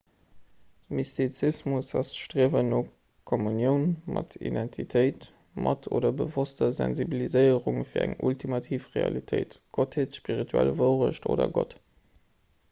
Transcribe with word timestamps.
mystizismus 0.99 1.89
ass 1.99 2.13
d'striewen 2.13 2.71
no 2.75 2.79
kommunioun 3.31 3.83
mat 4.15 4.37
identitéit 4.51 5.27
mat 5.67 5.89
oder 5.99 6.13
bewosster 6.23 6.71
sensibiliséierung 6.79 7.81
fir 7.93 8.07
eng 8.09 8.17
ultimativ 8.33 8.89
realitéit 8.99 9.57
gottheet 9.81 10.21
spirituell 10.23 10.73
wouerecht 10.83 11.33
oder 11.37 11.51
gott 11.63 11.81